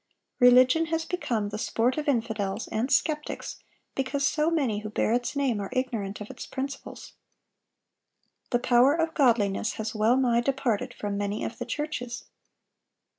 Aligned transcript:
Religion 0.39 0.87
has 0.87 1.05
become 1.05 1.49
the 1.49 1.59
sport 1.59 1.95
of 1.95 2.07
infidels 2.07 2.67
and 2.69 2.89
skeptics 2.91 3.57
because 3.93 4.25
so 4.25 4.49
many 4.49 4.79
who 4.79 4.89
bear 4.89 5.13
its 5.13 5.35
name 5.35 5.59
are 5.59 5.69
ignorant 5.73 6.19
of 6.19 6.31
its 6.31 6.47
principles. 6.47 7.13
The 8.49 8.57
power 8.57 8.95
of 8.95 9.13
godliness 9.13 9.73
has 9.73 9.93
well 9.93 10.17
nigh 10.17 10.41
departed 10.41 10.95
from 10.95 11.19
many 11.19 11.43
of 11.43 11.59
the 11.59 11.65
churches. 11.67 12.25